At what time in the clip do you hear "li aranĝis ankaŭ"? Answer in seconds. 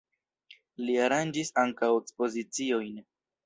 0.85-1.93